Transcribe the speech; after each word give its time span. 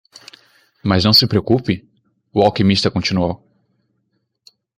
"Mas 0.83 1.03
não 1.05 1.13
se 1.13 1.27
preocupe?" 1.27 1.87
o 2.33 2.41
alquimista 2.41 2.89
continuou. 2.89 3.35